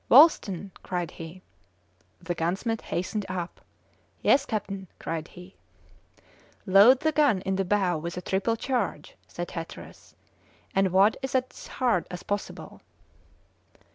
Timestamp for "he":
1.11-1.43, 5.27-5.57